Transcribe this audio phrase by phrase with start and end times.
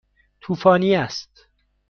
[0.41, 1.47] طوفانی است.